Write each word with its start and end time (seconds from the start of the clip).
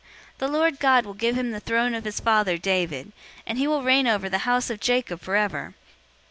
The 0.39 0.47
Lord 0.47 0.79
God 0.79 1.05
will 1.05 1.13
give 1.13 1.37
him 1.37 1.51
the 1.51 1.59
throne 1.59 1.93
of 1.93 2.05
his 2.05 2.19
father, 2.19 2.57
David, 2.57 3.09
001:033 3.41 3.41
and 3.45 3.57
he 3.59 3.67
will 3.67 3.83
reign 3.83 4.07
over 4.07 4.29
the 4.29 4.37
house 4.49 4.71
of 4.71 4.79
Jacob 4.79 5.21
forever. 5.21 5.75